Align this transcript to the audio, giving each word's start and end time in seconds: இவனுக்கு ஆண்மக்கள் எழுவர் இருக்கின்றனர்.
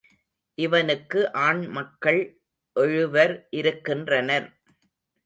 இவனுக்கு 0.57 1.19
ஆண்மக்கள் 1.39 2.21
எழுவர் 2.75 3.47
இருக்கின்றனர். 3.51 4.47